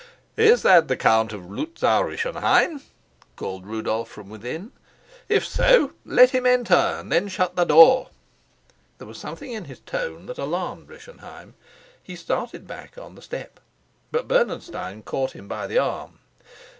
[0.35, 2.81] "Is that the Count of Luzau Rischenheim?"
[3.35, 4.71] called Rudolf from within.
[5.29, 8.09] "If so, let him enter and then shut the door."
[8.97, 11.53] There was something in his tone that alarmed Rischenheim.
[12.01, 13.59] He started back on the step.
[14.11, 16.17] But Bernenstein caught him by the arm.